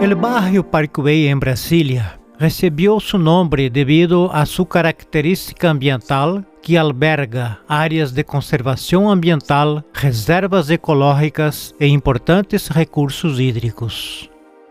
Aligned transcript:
El 0.00 0.14
barrio 0.14 0.64
Parkway 0.64 1.28
em 1.28 1.38
Brasília 1.38 2.18
recebeu 2.38 2.98
seu 3.00 3.18
nome 3.18 3.68
devido 3.68 4.30
a 4.32 4.46
sua 4.46 4.64
característica 4.64 5.70
ambiental 5.70 6.42
que 6.62 6.78
alberga 6.78 7.58
áreas 7.68 8.10
de 8.10 8.24
conservação 8.24 9.10
ambiental, 9.10 9.84
reservas 9.92 10.70
ecológicas 10.70 11.74
e 11.78 11.86
importantes 11.86 12.68
recursos 12.68 13.38
hídricos. 13.38 14.30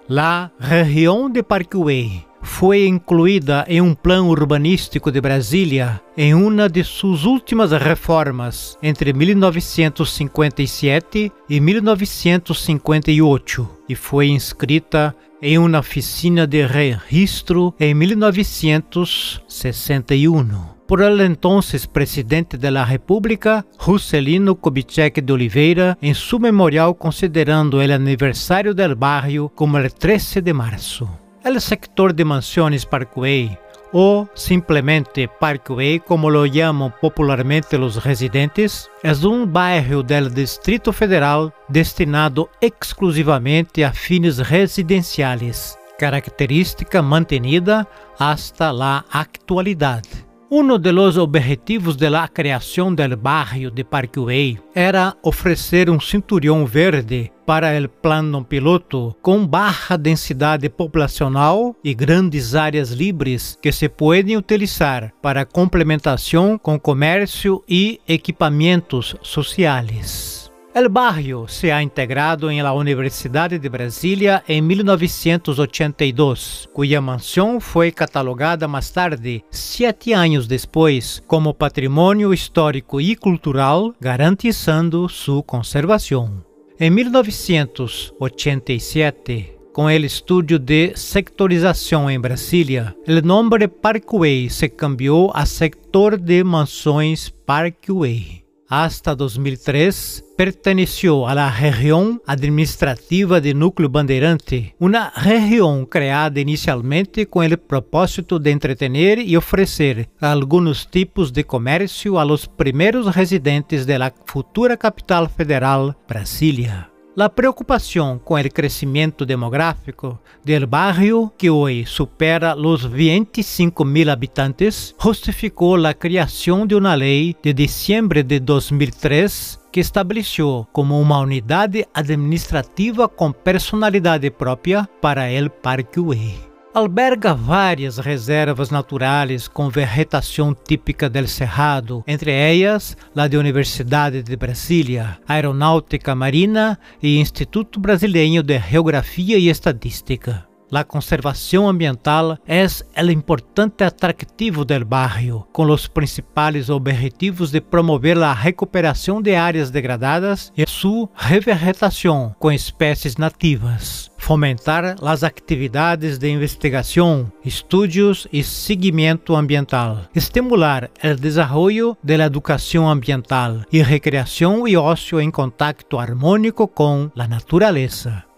La 0.10 0.52
região 0.60 1.30
de 1.30 1.43
Parkway 1.43 2.25
foi 2.42 2.88
incluída 2.88 3.66
em 3.68 3.82
um 3.82 3.94
plano 3.94 4.30
urbanístico 4.30 5.12
de 5.12 5.20
Brasília 5.22 6.02
em 6.18 6.34
uma 6.34 6.68
de 6.70 6.84
suas 6.84 7.26
últimas 7.26 7.72
reformas 7.72 8.76
entre 8.82 9.14
1957 9.14 11.32
e 11.50 11.60
1958 11.60 13.70
e 13.88 13.96
foi 13.96 14.30
inscrita 14.30 15.16
em 15.41 15.58
uma 15.58 15.80
oficina 15.80 16.46
de 16.46 16.66
registro 16.66 17.73
em 17.80 17.94
1961 17.94 20.80
por 20.90 21.04
el 21.04 21.21
entonces 21.21 21.85
presidente 21.85 22.58
de 22.58 22.71
la 22.71 22.84
República, 22.84 23.63
Juscelino 23.80 24.55
Kubitschek 24.55 25.21
de 25.21 25.32
Oliveira, 25.32 25.96
em 26.02 26.16
seu 26.16 26.40
memorial 26.40 26.96
considerando 26.96 27.77
o 27.77 27.80
aniversário 27.80 28.74
del 28.74 28.96
barrio 28.96 29.52
como 29.54 29.77
el 29.77 29.94
13 29.94 30.41
de 30.41 30.52
março. 30.52 31.08
El 31.43 31.61
sector 31.61 32.13
de 32.13 32.25
mansiones 32.25 32.85
Parkway, 32.85 33.57
o 33.93 34.27
simplesmente 34.34 35.27
Parkway 35.27 35.99
como 35.99 36.29
lo 36.29 36.45
llaman 36.45 36.93
popularmente 36.99 37.77
los 37.77 38.03
residentes, 38.03 38.89
é 39.02 39.13
um 39.25 39.45
bairro 39.45 40.03
del 40.03 40.34
Distrito 40.34 40.91
Federal 40.91 41.53
destinado 41.70 42.49
exclusivamente 42.59 43.85
a 43.85 43.93
fines 43.93 44.38
residenciais, 44.38 45.77
característica 45.98 47.02
mantenida 47.02 47.87
hasta 48.20 48.74
la 48.74 49.05
actualidade. 49.09 50.29
Um 50.52 50.80
dos 50.80 51.16
objetivos 51.16 51.96
da 51.96 52.28
criação 52.28 52.92
do 52.92 53.16
barrio 53.16 53.70
de 53.70 53.84
Parkway 53.84 54.58
era 54.74 55.16
oferecer 55.22 55.92
um 55.92 56.00
cinturão 56.00 56.66
verde 56.66 57.32
para 57.46 57.80
o 57.80 57.88
plano 57.88 58.44
piloto 58.44 59.16
com 59.22 59.46
baixa 59.46 59.96
densidade 59.96 60.68
populacional 60.68 61.76
e 61.84 61.94
grandes 61.94 62.55
áreas 62.55 62.90
livres 62.90 63.60
que 63.62 63.72
se 63.72 63.88
podem 63.88 64.38
utilizar 64.38 65.14
para 65.22 65.46
complementação 65.46 66.58
com 66.58 66.80
comércio 66.80 67.64
e 67.70 68.02
equipamentos 68.08 69.16
sociais. 69.22 70.38
El 70.75 70.88
barrio 70.88 71.47
se 71.47 71.73
ha 71.73 71.81
integrado 71.81 72.51
en 72.51 72.63
la 72.63 72.73
Universidad 72.73 73.50
de 73.50 73.69
Brasilia 73.69 74.44
en 74.47 74.67
1982, 74.67 76.69
cuya 76.72 77.01
mansión 77.01 77.59
fue 77.59 77.91
catalogada 77.91 78.67
más 78.67 78.94
tarde, 78.94 79.44
siete 79.50 80.13
años 80.13 80.47
después, 80.47 81.23
como 81.25 81.56
Patrimônio 81.56 82.34
Histórico 82.34 83.01
e 83.01 83.16
Cultural, 83.16 83.95
garantizando 84.00 85.09
su 85.09 85.41
conservación. 85.41 86.45
En 86.78 86.94
1987, 86.94 89.57
com 89.73 89.85
o 89.85 89.90
estudio 89.90 90.59
de 90.59 90.94
sectorização 90.95 92.12
em 92.12 92.19
Brasília, 92.19 92.95
o 93.07 93.22
nome 93.25 93.67
Parkway 93.67 94.51
se 94.51 94.69
cambiou 94.69 95.31
a 95.34 95.47
Sector 95.47 96.16
de 96.16 96.44
Mansões 96.44 97.34
Parkway 97.44 98.38
hasta 98.69 99.16
2003, 99.16 100.25
perteneció 100.38 101.28
a 101.28 101.34
la 101.34 101.51
región 101.51 102.22
administrativa 102.25 103.41
de 103.41 103.56
Núcleo 103.56 103.89
Bandeirante, 103.89 104.75
una 104.78 105.12
región 105.16 105.88
creada 105.88 106.39
inicialmente 106.39 107.28
con 107.28 107.44
el 107.44 107.57
propósito 107.57 108.38
de 108.40 108.51
entretener 108.51 109.19
y 109.19 109.35
ofrecer 109.35 110.09
algunos 110.22 110.90
tipos 110.90 111.34
de 111.34 111.44
comercio 111.44 112.19
a 112.19 112.25
los 112.25 112.47
primeros 112.47 113.16
residentes 113.16 113.88
de 113.88 113.97
la 113.97 114.13
futura 114.25 114.78
capital 114.78 115.29
federal, 115.29 115.97
Brasilia. 116.08 116.89
La 117.19 117.28
preocupação 117.28 118.18
com 118.18 118.35
o 118.35 118.50
crescimento 118.50 119.25
demográfico 119.25 120.18
del 120.41 120.66
barrio, 120.66 121.30
que 121.38 121.50
hoje 121.50 121.85
supera 121.85 122.56
os 122.56 122.85
25 122.85 123.84
mil 123.84 124.09
habitantes, 124.09 124.96
justificou 124.97 125.85
a 125.85 125.94
criação 125.94 126.66
de 126.66 126.75
uma 126.75 126.94
lei 126.94 127.35
de 127.44 127.52
dezembro 127.52 128.24
de 128.24 128.40
2003 128.40 129.59
que 129.69 129.81
estabeleceu 129.81 130.66
como 130.72 130.97
uma 130.97 131.19
unidade 131.19 131.85
administrativa 131.94 133.09
com 133.09 133.34
personalidade 133.34 134.31
própria 134.31 134.88
para 135.02 135.24
o 135.46 135.50
Parkway 135.50 136.49
alberga 136.74 137.34
várias 137.34 137.97
reservas 137.97 138.69
naturais 138.69 139.47
com 139.47 139.69
vegetação 139.69 140.56
típica 140.56 141.09
del 141.09 141.28
Cerrado, 141.28 142.03
entre 142.07 142.31
elas 142.31 142.96
a 143.16 143.28
da 143.28 143.40
Universidade 143.40 144.22
de 144.24 144.35
Brasília, 144.35 145.18
Aeronáutica 145.28 146.16
Marina 146.16 146.79
e 147.02 147.19
Instituto 147.19 147.79
Brasileiro 147.79 148.44
de 148.44 148.59
Geografia 148.59 149.38
e 149.38 149.50
Estadística. 149.50 150.49
La 150.72 150.84
conservação 150.84 151.68
ambiental 151.68 152.38
é 152.47 152.66
o 153.02 153.12
importante 153.12 153.84
atractivo 153.84 154.63
del 154.63 154.85
barrio, 154.85 155.47
com 155.52 155.66
os 155.66 155.88
principais 155.88 156.69
objetivos 156.69 157.50
de 157.52 157.59
promover 157.59 158.18
a 158.19 158.34
recuperação 158.34 159.19
de 159.22 159.34
áreas 159.35 159.72
degradadas 159.72 160.53
e 160.56 160.63
sua 160.68 161.09
revegetação 161.16 162.35
com 162.38 162.52
espécies 162.52 163.18
nativas, 163.18 164.12
fomentar 164.18 164.96
as 165.02 165.24
atividades 165.24 166.19
de 166.19 166.29
investigação, 166.29 167.31
estudos 167.44 168.28
e 168.31 168.44
seguimento 168.44 169.35
ambiental, 169.35 170.02
estimular 170.13 170.90
o 171.03 171.16
desenvolvimento 171.16 171.97
da 172.03 172.25
educação 172.25 172.88
ambiental 172.88 173.62
e 173.72 173.81
recreação 173.81 174.68
e 174.68 174.78
ócio 174.78 175.19
em 175.19 175.31
contato 175.31 175.97
harmônico 175.97 176.68
com 176.68 177.09
a 177.18 177.28
natureza. 177.28 178.28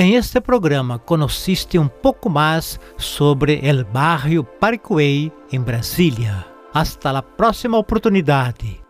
Em 0.00 0.14
este 0.14 0.40
programa 0.40 0.96
conheciste 1.00 1.76
um 1.76 1.88
pouco 1.88 2.30
mais 2.30 2.78
sobre 2.96 3.60
o 3.68 3.84
bairro 3.84 4.44
Parkway 4.44 5.32
em 5.50 5.60
Brasília. 5.60 6.46
Hasta 6.72 7.18
a 7.18 7.20
próxima 7.20 7.76
oportunidade. 7.76 8.80